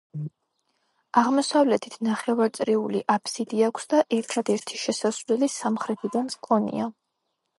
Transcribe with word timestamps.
აღმოსავლეთით 1.21 1.97
ნახევარწრიული 2.07 3.03
აფსიდი 3.15 3.61
აქვს 3.69 3.85
და 3.93 4.01
ერთადერთი 4.19 4.81
შესასვლელი 4.87 5.51
სამხრეთიდან 5.59 6.33
ჰქონია. 6.39 6.89